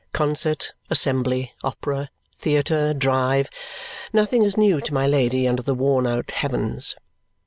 [0.13, 3.51] Concert, assembly, opera, theatre, drive,
[4.11, 6.95] nothing is new to my Lady under the worn out heavens.